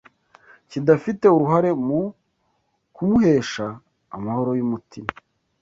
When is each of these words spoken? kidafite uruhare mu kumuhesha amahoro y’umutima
kidafite 0.69 1.25
uruhare 1.35 1.71
mu 1.85 2.01
kumuhesha 2.95 3.65
amahoro 4.17 4.51
y’umutima 4.59 5.09